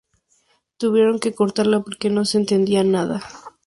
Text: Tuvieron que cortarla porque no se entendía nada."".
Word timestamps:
Tuvieron 0.77 1.19
que 1.19 1.35
cortarla 1.35 1.81
porque 1.81 2.09
no 2.09 2.25
se 2.25 2.39
entendía 2.39 2.83
nada."". 2.83 3.21